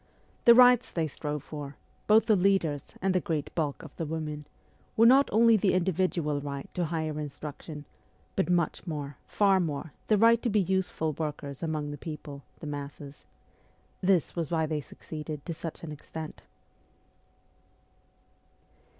[0.45, 1.75] The rights they strove for
[2.07, 4.47] both the leaders and the great bulk of the women
[4.97, 7.85] were not only the individual right to higher instruction,
[8.35, 12.65] but much more, far more, the right to be useful workers among the people, the
[12.65, 13.25] masses.
[14.01, 16.41] This was why they succeeded to such an extent.